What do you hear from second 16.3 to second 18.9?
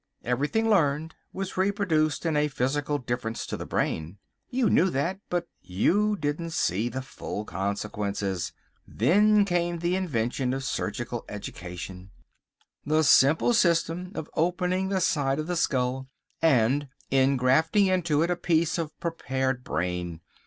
and engrafting into it a piece